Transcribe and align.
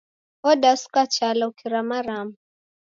Odasuka 0.49 1.01
chala 1.15 1.43
ukiramarama 1.51 2.35